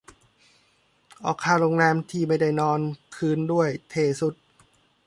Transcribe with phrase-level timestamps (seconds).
[1.23, 2.79] ออกค่าโรงแรมที่ไม่ได้นอน
[3.15, 4.33] คืนด้วย เท่สุด